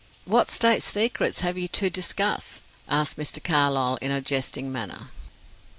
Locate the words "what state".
0.25-0.81